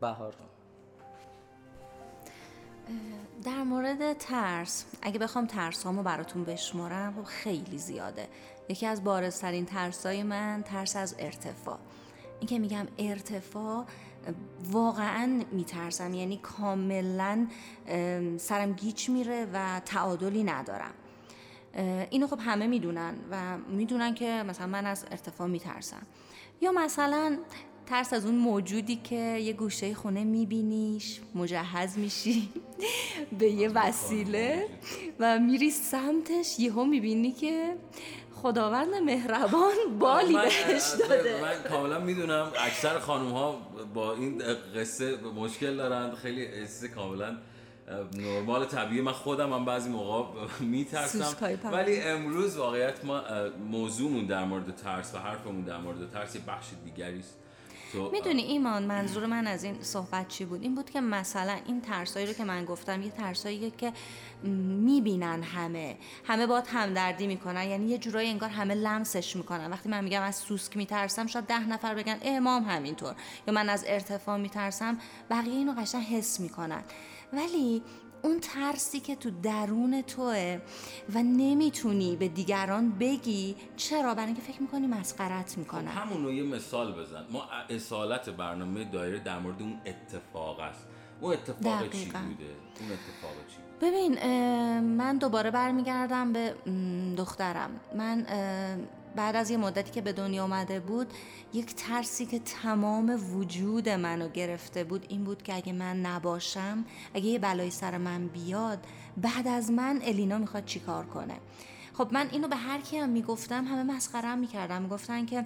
بهار. 0.00 0.34
در 3.44 3.62
مورد 3.62 4.12
ترس 4.18 4.86
اگه 5.02 5.18
بخوام 5.18 5.46
ترسامو 5.46 6.02
براتون 6.02 6.44
بشمارم 6.44 7.14
خب 7.14 7.24
خیلی 7.24 7.78
زیاده. 7.78 8.28
یکی 8.68 8.86
از 8.86 9.04
بارزترین 9.04 9.66
ترسای 9.66 10.22
من 10.22 10.62
ترس 10.66 10.96
از 10.96 11.16
ارتفاع. 11.18 11.78
این 12.40 12.48
که 12.48 12.58
میگم 12.58 12.86
ارتفاع 12.98 13.84
واقعا 14.70 15.42
میترسم. 15.52 16.14
یعنی 16.14 16.36
کاملا 16.36 17.46
ام، 17.88 18.38
سرم 18.38 18.72
گیج 18.72 19.08
میره 19.08 19.46
و 19.52 19.80
تعادلی 19.84 20.44
ندارم. 20.44 20.94
اینو 22.10 22.26
خب 22.26 22.38
همه 22.40 22.66
می‌دونن 22.66 23.14
و 23.30 23.58
می‌دونن 23.58 24.14
که 24.14 24.42
مثلا 24.48 24.66
من 24.66 24.86
از 24.86 25.04
ارتفاع 25.10 25.46
میترسم. 25.46 26.06
یا 26.60 26.72
مثلا 26.72 27.38
ترس 27.86 28.12
از 28.12 28.26
اون 28.26 28.34
موجودی 28.34 28.96
که 28.96 29.16
یه 29.16 29.52
گوشه 29.52 29.94
خونه 29.94 30.24
میبینیش 30.24 31.20
مجهز 31.34 31.98
میشی 31.98 32.48
به 33.38 33.50
یه 33.50 33.68
وسیله 33.68 34.68
و 35.18 35.38
میری 35.38 35.70
سمتش 35.70 36.60
یهو 36.60 36.84
می‌بینی 36.84 37.32
که 37.32 37.76
خداوند 38.42 38.94
مهربان 38.94 39.74
بالی 39.98 40.34
بهش 40.34 40.92
داده. 41.00 41.40
من 41.42 41.70
کاملا 41.70 42.00
می‌دونم 42.00 42.52
اکثر 42.66 42.98
خانوم 42.98 43.32
ها 43.32 43.58
با 43.94 44.14
این 44.14 44.42
قصه 44.76 45.16
مشکل 45.16 45.76
دارن. 45.76 46.14
خیلی 46.14 46.46
قصه 46.46 46.88
کاملا 46.88 47.36
نرمال 48.16 48.64
طبیعی. 48.64 49.00
من 49.00 49.12
خودم 49.12 49.52
هم 49.52 49.64
بعضی 49.64 49.90
موقع 49.90 50.46
میترسم. 50.60 51.36
ولی 51.72 52.00
امروز 52.00 52.56
واقعیت 52.56 53.04
ما 53.04 53.22
موضوعمون 53.70 54.26
در 54.26 54.44
مورد 54.44 54.76
ترس 54.76 55.14
و 55.14 55.18
حرفمون 55.18 55.60
در 55.60 55.78
مورد 55.78 56.10
ترس 56.10 56.34
یه 56.34 56.40
بخش 56.48 56.66
دیگری 56.84 57.18
است. 57.18 57.38
تو، 57.38 57.41
می‌دونی 58.12 58.42
ایمان 58.42 58.82
منظور 58.82 59.26
من 59.26 59.46
از 59.46 59.64
این 59.64 59.82
صحبت 59.82 60.28
چی 60.28 60.44
بود؟ 60.44 60.62
این 60.62 60.74
بود 60.74 60.90
که 60.90 61.00
مثلا 61.00 61.58
این 61.66 61.80
ترسایی 61.80 62.26
رو 62.26 62.32
که 62.32 62.44
من 62.44 62.64
گفتم 62.64 63.02
یه 63.02 63.10
ترساییه 63.10 63.70
که 63.70 63.92
می‌بینن 64.42 65.42
همه. 65.42 65.96
همه 66.24 66.46
باید 66.46 66.64
همدردی 66.66 67.26
می‌کنن. 67.26 67.68
یعنی 67.68 67.86
یه 67.86 67.98
جورایی 67.98 68.30
انگار 68.30 68.50
همه 68.50 68.74
لمسش 68.74 69.36
می‌کنن. 69.36 69.70
وقتی 69.70 69.88
من 69.88 70.04
میگم 70.04 70.22
از 70.22 70.36
سوسک 70.36 70.76
میترسم 70.76 71.26
شاید 71.26 71.44
ده 71.44 71.68
نفر 71.68 71.94
بگن 71.94 72.18
امام 72.22 72.64
همینطور. 72.64 73.14
یا 73.46 73.54
من 73.54 73.68
از 73.68 73.84
ارتفاع 73.86 74.36
میترسم 74.36 74.98
بقیه 75.30 75.54
اینو 75.54 75.72
قشنگ 75.72 76.04
حس 76.04 76.40
می‌کنن. 76.40 76.82
ولی 77.32 77.82
اون 78.22 78.40
ترسی 78.40 79.00
که 79.00 79.16
تو 79.16 79.30
درون 79.42 80.02
توه 80.02 80.60
و 81.14 81.22
نمی‌تونی 81.22 82.16
به 82.16 82.28
دیگران 82.28 82.90
بگی 82.90 83.56
چرا؟ 83.76 84.14
برای 84.14 84.26
اینکه 84.26 84.42
فکر 84.42 84.62
می‌کنی 84.62 84.86
مسخرت 84.86 85.58
می‌کنن 85.58 85.88
همون 85.88 86.24
رو 86.24 86.32
یه 86.32 86.42
مثال 86.42 86.92
بزن. 86.92 87.24
ما 87.30 87.44
اصالت 87.70 88.28
برنامه 88.28 88.84
دایره 88.84 89.18
در 89.18 89.38
مورد 89.38 89.62
اون 89.62 89.80
اتفاق 89.86 90.60
است. 90.60 90.86
اون 91.20 91.32
اتفاق 91.32 91.82
چی 91.82 91.88
دقیقاً. 91.88 92.18
بوده؟ 92.18 92.44
اون 92.80 92.92
اتفاق 92.92 93.34
چی 93.48 93.56
بوده؟ 93.56 93.90
ببین 93.90 94.18
من 94.80 95.18
دوباره 95.18 95.50
برمیگردم 95.50 96.32
به 96.32 96.54
دخترم. 97.16 97.70
من 97.96 98.26
بعد 99.16 99.36
از 99.36 99.50
یه 99.50 99.56
مدتی 99.56 99.90
که 99.90 100.00
به 100.00 100.12
دنیا 100.12 100.44
آمده 100.44 100.80
بود 100.80 101.06
یک 101.52 101.74
ترسی 101.74 102.26
که 102.26 102.38
تمام 102.38 103.36
وجود 103.36 103.88
منو 103.88 104.28
گرفته 104.28 104.84
بود 104.84 105.06
این 105.08 105.24
بود 105.24 105.42
که 105.42 105.54
اگه 105.54 105.72
من 105.72 106.00
نباشم 106.00 106.84
اگه 107.14 107.26
یه 107.26 107.38
بلایی 107.38 107.70
سر 107.70 107.98
من 107.98 108.26
بیاد 108.26 108.86
بعد 109.16 109.48
از 109.48 109.70
من 109.70 110.00
الینا 110.02 110.38
می‌خواد 110.38 110.64
چیکار 110.64 111.06
کنه؟ 111.06 111.34
خب 111.94 112.08
من 112.12 112.28
اینو 112.32 112.48
به 112.48 112.56
هر 112.56 112.80
کی 112.80 112.98
هم 112.98 113.08
می‌گفتم 113.08 113.64
همه 113.64 113.82
مسخرم 113.82 114.38
می‌کردم 114.38 114.82
می‌گفتن 114.82 115.26
که 115.26 115.44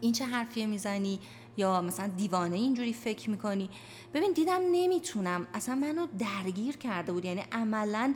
این 0.00 0.12
چه 0.12 0.24
حرفیه 0.24 0.66
می‌زنی؟ 0.66 1.20
یا 1.56 1.80
مثلا 1.80 2.06
دیوانه 2.06 2.56
اینجوری 2.56 2.92
فکر 2.92 3.30
می‌کنی؟ 3.30 3.70
ببین 4.14 4.32
دیدم 4.32 4.60
نمی‌تونم. 4.72 5.46
اصلا 5.54 5.74
منو 5.74 6.06
درگیر 6.18 6.76
کرده 6.76 7.12
بود. 7.12 7.24
یعنی 7.24 7.44
عملا 7.52 8.14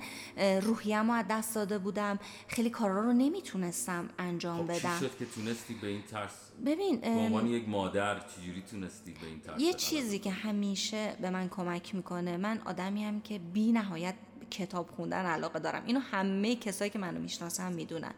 روحیم 0.62 1.10
رو 1.10 1.12
از 1.12 1.24
دست 1.30 1.54
داده 1.54 1.78
بودم. 1.78 2.18
خیلی 2.48 2.70
کارا 2.70 3.00
رو 3.00 3.12
نمی‌تونستم 3.12 4.08
انجام 4.18 4.66
خب 4.66 4.72
چی 4.74 4.80
بدم. 4.80 4.98
شد 5.00 5.16
که 5.18 5.26
تونستی 5.26 5.74
به 5.74 5.86
این 5.86 6.02
ترس؟ 6.02 6.50
ببین 6.66 7.04
عنوان 7.04 7.46
یک 7.46 7.68
مادر 7.68 8.20
چجوری 8.20 8.62
تونستی 8.70 9.12
به 9.20 9.26
این 9.26 9.40
ترس 9.40 9.60
یه 9.60 9.72
چیزی 9.72 10.18
که 10.18 10.30
همیشه 10.30 11.16
به 11.20 11.30
من 11.30 11.48
کمک 11.48 11.94
می‌کنه 11.94 12.36
من 12.36 12.60
آدمی 12.64 13.04
هم 13.04 13.20
که 13.20 13.38
بی 13.38 13.72
نهایت 13.72 14.14
کتاب 14.50 14.90
خوندن 14.96 15.26
علاقه 15.26 15.58
دارم. 15.58 15.82
اینو 15.86 16.00
همه 16.00 16.56
کسایی 16.56 16.90
که 16.90 16.98
منو 16.98 17.20
می‌شناسن 17.20 17.72
می‌دونن. 17.72 18.14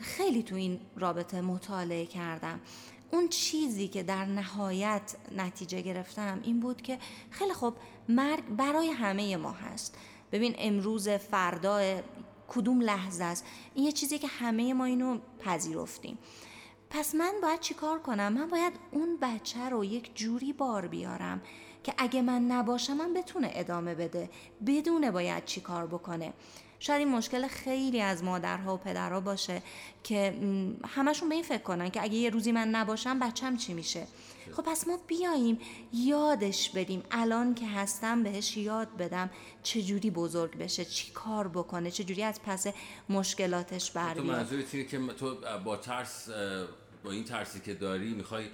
خیلی 0.00 0.42
تو 0.42 0.54
این 0.54 0.80
رابطه 0.96 1.40
مطالعه 1.40 2.06
کردم. 2.06 2.60
اون 3.14 3.28
چیزی 3.28 3.88
که 3.88 4.02
در 4.02 4.24
نهایت 4.24 5.16
نتیجه 5.36 5.80
گرفتم 5.80 6.40
این 6.42 6.60
بود 6.60 6.82
که 6.82 6.98
خیلی 7.30 7.52
خوب 7.52 7.74
مرگ 8.08 8.44
برای 8.56 8.90
همه 8.90 9.36
ما 9.36 9.52
هست. 9.52 9.98
ببین 10.32 10.54
امروز 10.58 11.08
فردا 11.08 12.00
کدوم 12.48 12.80
لحظه 12.80 13.24
است؟ 13.24 13.44
این 13.74 13.84
یه 13.84 13.92
چیزی 13.92 14.18
که 14.18 14.26
همه 14.26 14.74
ما 14.74 14.84
اینو 14.84 15.18
پذیرفتیم. 15.38 16.18
پس 16.90 17.14
من 17.14 17.32
باید 17.42 17.60
چیکار 17.60 17.98
کنم؟ 17.98 18.32
من 18.32 18.48
باید 18.48 18.72
اون 18.90 19.18
بچه 19.22 19.68
رو 19.68 19.84
یک 19.84 20.10
جوری 20.14 20.52
بار 20.52 20.86
بیارم 20.86 21.42
که 21.84 21.94
اگه 21.98 22.22
من 22.22 22.42
نباشم 22.42 22.96
من 22.96 23.14
بتونه 23.14 23.50
ادامه 23.54 23.94
بده 23.94 24.30
بدونه 24.66 25.10
باید 25.10 25.44
چیکار 25.44 25.86
بکنه. 25.86 26.32
شاید 26.86 26.98
این 26.98 27.08
مشکل 27.08 27.48
خیلی 27.48 28.00
از 28.00 28.24
مادرها 28.24 28.74
و 28.74 28.78
پدرها 28.78 29.20
باشه 29.20 29.62
که 30.02 30.34
همشون 30.88 31.28
به 31.28 31.34
این 31.34 31.44
فکر 31.44 31.62
کنن 31.62 31.90
که 31.90 32.02
اگه 32.02 32.14
یه 32.14 32.30
روزی 32.30 32.52
من 32.52 32.68
نباشم 32.68 33.18
بچم 33.18 33.56
چی 33.56 33.74
میشه؟ 33.74 34.06
خب 34.52 34.62
پس 34.62 34.88
ما 34.88 34.98
بیاییم 35.06 35.58
یادش 35.92 36.70
بدیم 36.70 37.02
الان 37.10 37.54
که 37.54 37.66
هستم 37.66 38.22
بهش 38.22 38.56
یاد 38.56 38.96
بدم 38.96 39.30
چجوری 39.62 40.10
بزرگ 40.10 40.58
بشه 40.58 40.84
چی 40.84 41.12
کار 41.12 41.48
بکنه 41.48 41.90
چجوری 41.90 42.22
از 42.22 42.42
پس 42.42 42.66
مشکلاتش 43.08 43.88
تو 43.88 43.98
بر 43.98 44.14
بیاد. 44.14 44.26
منظورت 44.26 44.74
اینه 44.74 44.88
که 44.88 44.98
تو 44.98 45.36
با 45.64 45.76
ترس 45.76 46.28
با 47.04 47.10
این 47.10 47.24
ترسی 47.24 47.60
که 47.60 47.74
داری 47.74 48.14
می‌خوای 48.14 48.46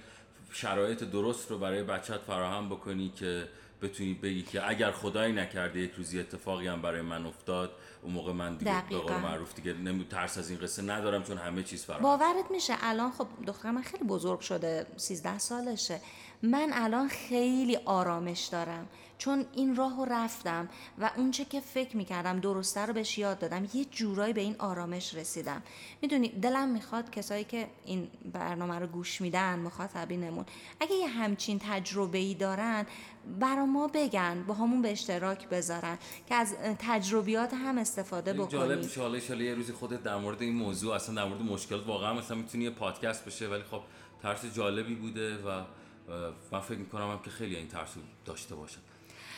شرایط 0.51 1.03
درست 1.03 1.51
رو 1.51 1.57
برای 1.57 1.83
بچت 1.83 2.17
فراهم 2.17 2.69
بکنی 2.69 3.11
که 3.15 3.47
بتونی 3.81 4.13
بگی 4.13 4.41
که 4.41 4.69
اگر 4.69 4.91
خدایی 4.91 5.33
نکرده 5.33 5.79
یک 5.79 5.91
روزی 5.91 6.19
اتفاقی 6.19 6.67
هم 6.67 6.81
برای 6.81 7.01
من 7.01 7.25
افتاد 7.25 7.71
اون 8.03 8.13
موقع 8.13 8.31
من 8.33 8.55
دیگه 8.57 8.81
دقیقاً. 8.81 9.17
معروف 9.17 9.55
دیگه 9.55 9.73
نمی 9.73 10.05
ترس 10.05 10.37
از 10.37 10.49
این 10.49 10.59
قصه 10.59 10.81
ندارم 10.81 11.23
چون 11.23 11.37
همه 11.37 11.63
چیز 11.63 11.85
فراهم 11.85 12.01
باورت 12.03 12.51
میشه. 12.51 12.73
الان 12.81 13.11
خب 13.11 13.27
دختر 13.47 13.71
من 13.71 13.81
خیلی 13.81 14.03
بزرگ 14.03 14.39
شده 14.39 14.87
13 14.97 15.39
سالشه. 15.39 16.01
من 16.43 16.69
الان 16.73 17.07
خیلی 17.07 17.77
آرامش 17.85 18.45
دارم. 18.45 18.87
چون 19.17 19.45
این 19.55 19.75
راه 19.75 19.97
رو 19.97 20.05
رفتم 20.05 20.69
و 21.01 21.11
اونچه 21.17 21.45
که 21.45 21.59
فکر 21.59 21.97
می‌کردم 21.97 22.39
درسته 22.39 22.85
رو 22.85 22.93
بهش 22.93 23.17
یاد 23.17 23.39
دادم 23.39 23.67
یه 23.73 23.85
جورایی 23.85 24.33
به 24.33 24.41
این 24.41 24.55
آرامش 24.59 25.15
رسیدم. 25.15 25.61
می‌دونی 26.01 26.29
دلم 26.29 26.69
می‌خواد 26.69 27.11
کسایی 27.11 27.43
که 27.43 27.67
این 27.85 28.07
برنامه 28.33 28.79
رو 28.79 28.87
گوش 28.87 29.21
میدن 29.21 29.59
مخاطبینمون 29.59 30.45
اگه 30.79 30.95
یه 30.95 31.07
همچین 31.07 31.59
تجربه 31.59 32.17
ای 32.17 32.33
دارن 32.33 32.85
برا 33.39 33.65
ما 33.65 33.87
بگن 33.87 34.43
با 34.47 34.53
همون 34.53 34.81
به 34.81 34.91
اشتراک 34.91 35.49
بذارن 35.49 35.97
که 36.29 36.35
از 36.35 36.55
تجربیات 36.79 37.53
هم 37.53 37.77
استفاده 37.77 38.33
جالب 38.33 38.47
بکنیم. 38.47 38.77
میشه 38.77 39.01
حالا 39.01 39.13
ایشالا 39.13 39.43
یه 39.43 39.53
روزی 39.53 39.73
خودت 39.73 40.03
در 40.03 40.17
مورد 40.17 40.41
این 40.41 40.55
موضوع 40.55 40.95
اصلا 40.95 41.15
در 41.15 41.25
مورد 41.25 41.41
مشکلات 41.41 41.87
واقعا 41.87 42.13
مثلا 42.13 42.37
می‌تونی 42.37 42.63
یه 42.63 42.69
پادکست 42.69 43.25
بشه 43.25 43.47
ولی 43.47 43.63
خب 43.71 43.81
ترس 44.23 44.45
جالبی 44.45 44.95
بوده 44.95 45.35
و 45.37 45.61
من 46.51 46.59
فکر 46.59 46.77
می‌کنم 46.77 47.11
هم 47.11 47.19
که 47.19 47.29
خیلی 47.29 47.55
این 47.55 47.67
ترس 47.67 47.97
رو 47.97 48.03
داشته 48.25 48.55
باشن. 48.55 48.81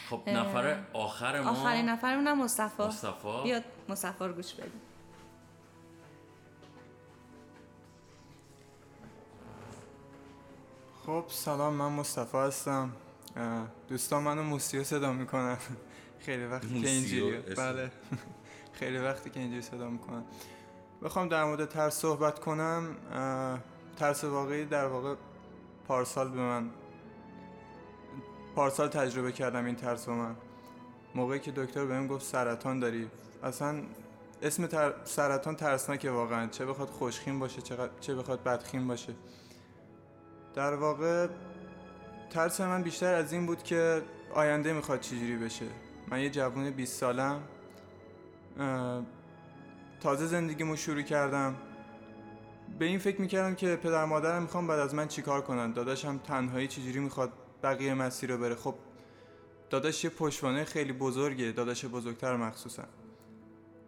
خب 0.09 0.29
نفر 0.29 0.83
آخر 0.93 1.41
ما 1.41 1.49
آخرین 1.49 1.89
نفرمونم 1.89 2.43
مصطفی. 2.43 2.83
مصطفی. 2.83 3.43
بیاد 3.43 3.63
مصطفی 3.89 4.25
رو 4.25 4.33
گوش 4.33 4.53
بدیم. 4.53 4.81
خب 11.05 11.25
سلام 11.27 11.73
من 11.73 11.91
مصطفی 11.91 12.37
هستم. 12.37 12.91
دوستان 13.87 14.23
منو 14.23 14.43
موسیو 14.43 14.83
صدا 14.83 15.13
می‌کنن. 15.13 15.57
خیلی 16.25 16.45
وقتی 16.45 16.81
که 16.81 16.89
اینجوری. 16.89 17.37
بله. 17.37 17.91
خیلی 18.79 18.97
وقتی 18.97 19.29
که 19.29 19.39
اینجوری 19.39 19.61
صدا 19.61 19.89
می‌کنن. 19.89 20.23
بخوام 21.01 21.27
در 21.27 21.43
مورد 21.43 21.69
ترس 21.69 21.93
صحبت 21.99 22.39
کنم. 22.39 22.95
ترس 23.97 24.23
واقعی 24.23 24.65
در 24.65 24.85
واقع 24.85 25.15
پارسال 25.87 26.29
به 26.29 26.39
من 26.39 26.69
پارسال 28.55 28.87
تجربه 28.87 29.31
کردم 29.31 29.65
این 29.65 29.75
ترس 29.75 30.09
من. 30.09 30.35
موقعی 31.15 31.39
که 31.39 31.51
دکتر 31.51 31.85
بهم 31.85 32.07
گفت 32.07 32.25
سرطان 32.25 32.79
داری. 32.79 33.09
اصلا 33.43 33.83
اسم 34.41 34.67
تر... 34.67 34.93
سرطان 35.03 35.55
ترسناکه 35.55 36.11
واقعا. 36.11 36.47
چه 36.47 36.65
بخواد 36.65 36.89
خوشخیم 36.89 37.39
باشه 37.39 37.61
چه, 38.01 38.15
بخواد 38.15 38.43
بدخیم 38.43 38.87
باشه. 38.87 39.13
در 40.55 40.73
واقع 40.73 41.27
ترس 42.29 42.61
من 42.61 42.83
بیشتر 42.83 43.13
از 43.13 43.33
این 43.33 43.45
بود 43.45 43.63
که 43.63 44.01
آینده 44.33 44.73
می‌خواد 44.73 44.99
چجوری 44.99 45.37
بشه. 45.37 45.65
من 46.07 46.19
یه 46.19 46.29
جوون 46.29 46.69
20 46.69 46.99
سالم 46.99 47.41
تازه 50.01 50.25
زندگیمو 50.25 50.75
شروع 50.75 51.01
کردم. 51.01 51.55
به 52.79 52.85
این 52.85 52.99
فکر 52.99 53.21
می‌کردم 53.21 53.55
که 53.55 53.75
پدر 53.75 54.05
مادرم 54.05 54.41
می‌خوام 54.41 54.67
بعد 54.67 54.79
از 54.79 54.95
من 54.95 55.07
چیکار 55.07 55.41
کنن. 55.41 55.73
داداشم 55.73 56.17
تنهایی 56.17 56.67
چجوری 56.67 56.99
می‌خواد 56.99 57.31
بقیه 57.63 57.93
مسیر 57.93 58.31
رو 58.31 58.37
بره. 58.37 58.55
خب 58.55 58.75
داداش 59.69 60.03
یه 60.03 60.09
پشتوانه 60.09 60.63
خیلی 60.63 60.93
بزرگه. 60.93 61.51
داداش 61.51 61.85
بزرگتر 61.85 62.35
مخصوصا. 62.35 62.83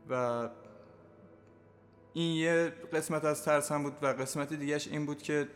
و 0.09 0.49
این 2.13 2.35
یه 2.35 2.73
قسمت 2.93 3.25
از 3.25 3.43
ترسم 3.43 3.83
بود 3.83 3.93
و 4.01 4.07
قسمت 4.07 4.53
دیگهش 4.53 4.87
این 4.87 5.05
بود 5.05 5.21
که 5.21 5.47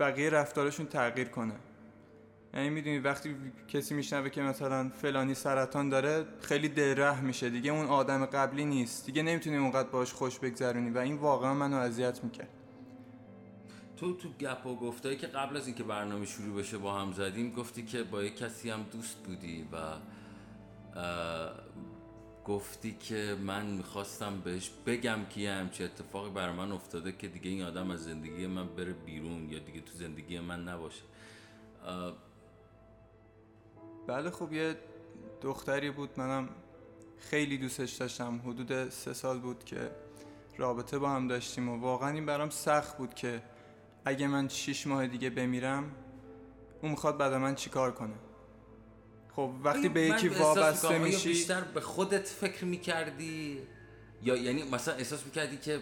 بقیه 0.00 0.30
رفتارشون 0.30 0.86
تغییر 0.86 1.28
کنه. 1.28 1.54
یعنی 2.56 2.70
می‌دونی 2.70 2.98
وقتی 2.98 3.36
کسی 3.68 3.94
میشنوه 3.94 4.30
که 4.30 4.42
مثلا 4.42 4.88
فلانی 4.88 5.34
سرطان 5.34 5.88
داره 5.88 6.24
خیلی 6.40 6.68
دلره 6.68 7.20
میشه 7.20 7.50
دیگه. 7.50 7.72
اون 7.72 7.86
آدم 7.86 8.26
قبلی 8.26 8.64
نیست. 8.64 9.06
دیگه 9.06 9.22
نمی‌تونی 9.22 9.56
اونقدر 9.56 9.88
باش 9.88 10.12
خوش 10.12 10.38
بگذرونی 10.38 10.90
و 10.90 10.98
این 10.98 11.16
واقعا 11.16 11.54
منو 11.54 11.76
اذیت 11.76 12.24
می‌کرد. 12.24 12.48
تو 13.96 14.16
تو 14.16 14.28
گپ 14.40 14.66
و 14.66 14.76
گفتایی 14.76 15.16
که 15.16 15.26
قبل 15.26 15.56
از 15.56 15.66
اینکه 15.66 15.82
برنامه 15.82 16.26
شروع 16.26 16.58
بشه 16.58 16.78
با 16.78 17.00
هم 17.00 17.12
زدیم 17.12 17.50
گفتی 17.50 17.82
که 17.82 18.02
با 18.02 18.22
یک 18.22 18.36
کسی 18.36 18.70
هم 18.70 18.86
دوست 18.92 19.16
بودی 19.16 19.68
و 19.72 19.76
گفتی 22.44 22.96
که 23.00 23.36
من 23.46 23.66
می‌خواستم 23.66 24.40
بهش 24.44 24.70
بگم 24.86 25.18
که 25.30 25.40
یه 25.40 25.52
همچه 25.52 25.84
اتفاقی 25.84 26.30
بر 26.30 26.52
من 26.52 26.72
افتاده 26.72 27.12
که 27.12 27.28
دیگه 27.28 27.50
این 27.50 27.62
آدم 27.62 27.90
از 27.90 28.04
زندگی 28.04 28.46
من 28.46 28.66
بره 28.66 28.92
بیرون 28.92 29.50
یا 29.50 29.58
دیگه 29.58 29.80
تو 29.80 29.92
زندگی 29.94 30.40
من 30.40 30.68
نباشه. 30.68 31.02
بله 34.06 34.30
خب 34.30 34.52
یه 34.52 34.76
دختری 35.42 35.90
بود 35.90 36.10
منم 36.16 36.48
خیلی 37.18 37.58
دوستش 37.58 37.92
داشتم. 37.92 38.40
حدود 38.44 38.90
سه 38.90 39.12
سال 39.12 39.38
بود 39.38 39.64
که 39.64 39.90
رابطه 40.58 40.98
با 40.98 41.10
هم 41.10 41.28
داشتیم 41.28 41.68
و 41.68 41.80
واقعا 41.80 42.10
این 42.10 42.26
برام 42.26 42.50
سخت 42.50 42.98
بود 42.98 43.14
که 43.14 43.42
اگه 44.04 44.26
من 44.26 44.48
شیش 44.48 44.86
ماه 44.86 45.06
دیگه 45.06 45.30
بمیرم 45.30 45.94
اون 46.82 46.90
می‌خواد 46.90 47.18
بعد 47.18 47.32
من 47.34 47.54
چیکار 47.54 47.92
کنه؟ 47.92 48.14
خب 49.36 49.50
وقتی 49.64 49.88
به 49.88 50.00
یکی 50.02 50.28
وابسته 50.28 50.98
میشی؟ 50.98 51.28
بیشتر 51.28 51.60
به 51.60 51.80
خودت 51.80 52.28
فکر 52.28 52.64
می‌کردی؟ 52.64 53.58
یا 54.22 54.36
یعنی 54.36 54.62
مثلا 54.62 54.94
احساس 54.94 55.24
می‌کردی 55.24 55.56
که 55.56 55.80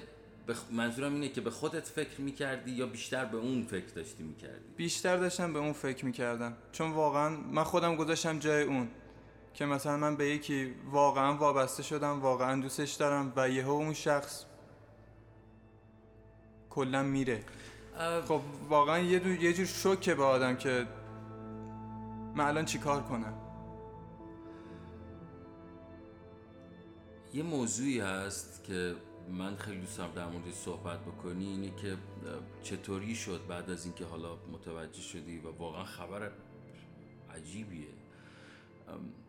بخ... 0.48 0.62
منظورم 0.70 1.14
اینه 1.14 1.28
که 1.28 1.40
به 1.40 1.50
خودت 1.50 1.86
فکر 1.86 2.20
می‌کردی 2.20 2.70
یا 2.70 2.86
بیشتر 2.86 3.24
به 3.24 3.36
اون 3.36 3.62
فکر 3.62 3.94
داشتی 3.94 4.22
می‌کردی؟ 4.22 4.64
بیشتر 4.76 5.16
داشتم 5.16 5.52
به 5.52 5.58
اون 5.58 5.72
فکر 5.72 6.04
می‌کردم. 6.04 6.56
چون 6.72 6.92
واقعا 6.92 7.28
من 7.28 7.64
خودم 7.64 7.96
گذاشتم 7.96 8.38
جای 8.38 8.62
اون. 8.62 8.88
که 9.54 9.66
مثلا 9.66 9.96
من 9.96 10.16
به 10.16 10.28
یکی 10.28 10.74
واقعا 10.90 11.36
وابسته 11.36 11.82
شدم 11.82 12.20
واقعا 12.20 12.60
دوستش 12.60 12.92
دارم 12.92 13.32
و 13.36 13.50
یهو 13.50 13.70
اون 13.70 13.92
شخص 13.92 14.44
کلا 16.70 17.02
میره. 17.02 17.44
خب 18.28 18.40
واقعا 18.68 18.98
یه, 18.98 19.18
دو... 19.18 19.28
یه 19.28 19.52
جور 19.52 19.66
شوکه 19.66 20.14
به 20.14 20.24
آدم 20.24 20.56
که 20.56 20.86
من 22.34 22.44
الان 22.44 22.64
چیکار 22.64 23.02
کنم؟ 23.02 23.34
یه 27.34 27.42
موضوعی 27.42 28.00
هست 28.00 28.64
که 28.64 28.94
من 29.30 29.56
خیلی 29.56 29.80
دوست 29.80 29.98
دارم 29.98 30.12
در 30.12 30.26
مورد 30.26 30.52
صحبت 30.52 31.00
بکنی 31.00 31.46
اینه 31.46 31.76
که 31.76 31.96
چطوری 32.62 33.14
شد 33.14 33.40
بعد 33.48 33.70
از 33.70 33.84
اینکه 33.84 34.04
حالا 34.04 34.36
متوجه 34.52 35.00
شدی 35.00 35.38
و 35.38 35.50
واقعا 35.50 35.84
خبر 35.84 36.30
عجیبیه. 37.34 37.88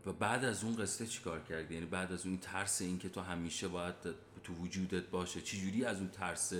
و 0.05 0.13
بعد 0.13 0.45
از 0.45 0.63
اون 0.63 0.75
قصه 0.75 1.07
چیکار 1.07 1.39
کردی؟ 1.39 1.73
یعنی 1.73 1.85
بعد 1.85 2.11
از 2.11 2.25
اون 2.25 2.37
ترس 2.37 2.81
اینکه 2.81 3.09
تو 3.09 3.21
همیشه 3.21 3.67
باید 3.67 3.95
تو 4.43 4.53
وجودت 4.53 5.09
باشه. 5.09 5.41
چجوری 5.41 5.85
از 5.85 5.97
اون 5.97 6.09
ترس 6.09 6.53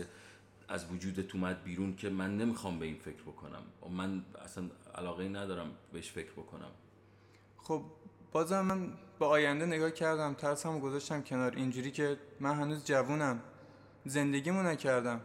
از 0.67 0.91
وجودت 0.91 1.35
اومد 1.35 1.63
بیرون 1.63 1.95
که 1.95 2.09
من 2.09 2.37
نمی‌خوام 2.37 2.79
به 2.79 2.85
این 2.85 2.95
فکر 2.95 3.21
بکنم؟ 3.21 3.63
من 3.89 4.25
اصلا 4.45 4.69
علاقه 4.95 5.29
ندارم 5.29 5.71
بهش 5.93 6.11
فکر 6.11 6.31
بکنم. 6.31 6.71
خب 7.57 7.83
بازم 8.31 8.61
من 8.61 8.93
به 9.19 9.25
آینده 9.25 9.65
نگاه 9.65 9.91
کردم 9.91 10.33
ترسمو 10.33 10.79
گذاشتم 10.79 11.21
کنار. 11.21 11.55
اینجوری 11.55 11.91
که 11.91 12.17
من 12.39 12.55
هنوز 12.55 12.85
جوونم. 12.85 13.39
زندگیمو 14.05 14.63
نکردم. 14.63 15.21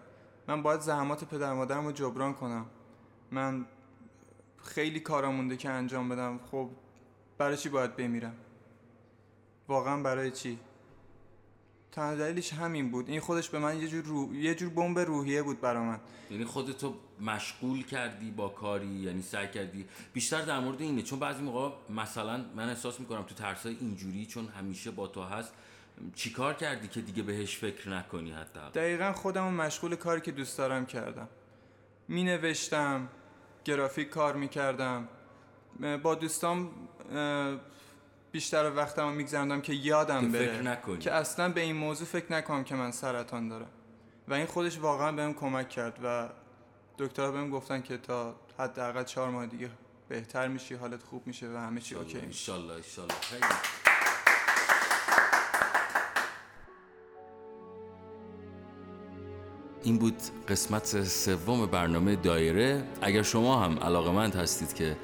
من 0.49 0.63
باید 0.63 0.81
زحمات 0.81 1.25
پدر 1.25 1.53
مادرم 1.53 1.87
رو 1.87 1.93
جبران 1.93 2.35
کنم. 2.35 2.67
من 3.31 3.67
خیلی 4.57 5.01
کارا 5.01 5.31
مونده 5.31 5.57
که 5.57 5.71
انجام 5.71 6.09
بدم. 6.09 6.41
خب 6.51 6.71
برای 7.39 7.57
چی 7.57 7.69
باید 7.69 7.97
بمیرم؟ 7.97 8.35
واقعا 9.69 10.03
برای 10.03 10.31
چی؟ 10.31 10.59
تنها 11.93 12.15
دلیلش 12.15 12.53
همین 12.53 12.91
بود. 12.91 13.09
این 13.09 13.21
خودش 13.21 13.49
به 13.49 13.59
من 13.59 13.81
یه 13.81 13.89
جور 13.89 14.05
رو... 14.05 14.35
یه 14.35 14.55
جور 14.55 14.71
بمب 14.71 14.99
روحیه 14.99 15.43
بود 15.43 15.61
برا 15.61 15.85
من. 15.85 16.01
یعنی 16.31 16.45
خودتو 16.45 16.95
مشغول 17.21 17.83
کردی 17.83 18.31
با 18.31 18.49
کاری 18.49 18.87
یعنی 18.87 19.23
سعی 19.23 19.49
کردی. 19.49 19.87
بیشتر 20.13 20.43
در 20.43 20.61
مورد 20.61 20.81
اینه 20.81 21.03
چون 21.03 21.19
بعضی 21.19 21.43
موقع 21.43 21.71
مثلا 21.91 22.45
من 22.57 22.69
احساس 22.69 23.01
می‌کنم 23.01 23.23
تو 23.23 23.35
ترسای 23.35 23.77
اینجوری 23.81 24.27
چون 24.27 24.49
همیشه 24.49 24.91
با 24.91 25.07
تو 25.07 25.23
هست. 25.23 25.53
چیکار 26.15 26.55
کردی 26.55 26.89
که 26.89 27.01
دیگه 27.01 27.23
بهش 27.23 27.57
فکر 27.57 27.89
نکنی 27.89 28.33
حتی 28.33 28.61
دقیقا 28.75 29.13
خودم 29.13 29.53
مشغول 29.55 29.97
کاری 29.97 30.21
که 30.21 30.33
دوست 30.33 30.59
دارم 30.59 30.87
کردم. 30.87 31.29
می 32.09 32.25
نوشتم 32.25 33.09
گرافیک 33.65 34.11
کار 34.11 34.37
می 34.37 34.49
کردم 34.49 35.09
با 36.03 36.15
دوستام 36.15 36.71
بیشتر 38.33 38.73
وقتم 38.77 39.03
رو 39.03 39.15
میگذرندم 39.15 39.61
که 39.61 39.73
یادم 39.73 40.33
بره 40.33 40.47
فکر 40.47 40.63
نکنی. 40.63 40.99
که 40.99 41.13
اصلا 41.13 41.49
به 41.49 41.61
این 41.61 41.77
موضوع 41.77 42.07
فکر 42.07 42.33
نکنم 42.33 42.65
که 42.65 42.75
من 42.75 42.91
سرطان 42.91 43.49
دارم. 43.49 43.71
و 44.29 44.35
این 44.35 44.47
خودش 44.47 44.79
واقعا 44.79 45.13
بهم 45.13 45.35
کمک 45.35 45.69
کرد 45.69 45.99
و 46.05 46.29
دکترها 46.99 47.31
بهم 47.31 47.51
گفتن 47.51 47.83
که 47.83 47.99
تا 47.99 48.35
حداقل 48.59 49.05
چهار 49.05 49.31
ماه 49.31 49.47
دیگه 49.47 49.71
بهتر 50.09 50.49
میشی 50.49 50.75
حالت 50.75 51.03
خوب 51.03 51.27
میشه 51.27 51.49
و 51.49 51.57
همه 51.57 51.81
چی 51.81 51.95
اوکی. 51.95 52.21
میشه 52.21 52.53
ان 52.53 52.61
خیلی. 53.21 53.43
این 59.83 59.99
بود 59.99 60.17
قسمت 60.49 61.05
سوم 61.05 61.67
برنامه 61.67 62.17
دایره. 62.17 62.85
اگر 63.03 63.23
شما 63.23 63.65
هم 63.65 63.79
علاقمند 63.79 64.35
هستید 64.35 64.75
که 64.75 64.97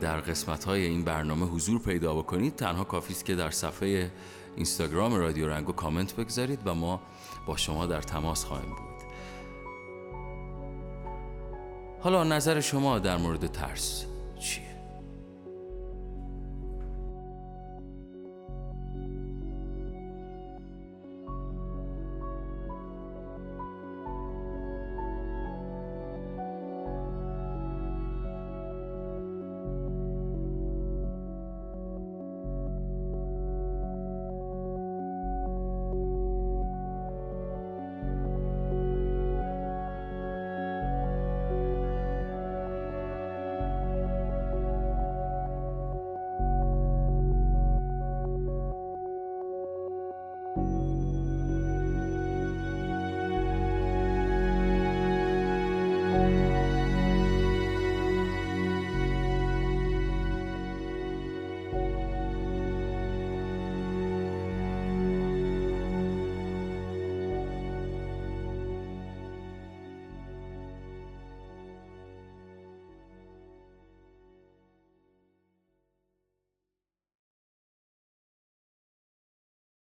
در 0.00 0.20
قسمت 0.20 0.64
های 0.64 0.84
این 0.84 1.04
برنامه 1.04 1.46
حضور 1.46 1.80
پیدا 1.80 2.14
بکنید 2.14 2.56
تنها 2.56 2.84
کافی 2.84 3.12
است 3.12 3.24
که 3.24 3.34
در 3.34 3.50
صفحه 3.50 4.10
اینستاگرام 4.56 5.14
رادیو 5.14 5.48
رنگو 5.48 5.72
کامنت 5.72 6.16
بگذارید 6.16 6.60
و 6.64 6.74
ما 6.74 7.00
با 7.46 7.56
شما 7.56 7.86
در 7.86 8.02
تماس 8.02 8.44
خواهیم 8.44 8.70
بود 8.70 8.98
حالا 12.00 12.24
نظر 12.24 12.60
شما 12.60 12.98
در 12.98 13.16
مورد 13.16 13.46
ترس؟ 13.46 14.06